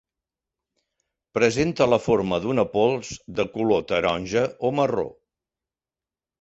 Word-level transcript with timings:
Presenta 1.39 1.87
la 1.91 1.99
forma 2.07 2.41
d'una 2.47 2.65
pols 2.73 3.13
de 3.41 3.47
color 3.53 3.87
taronja 3.95 4.45
o 4.71 4.75
marró. 4.83 5.09